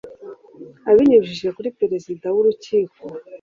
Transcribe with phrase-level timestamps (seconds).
[0.89, 3.01] abinyujije kuri perezida w urukiko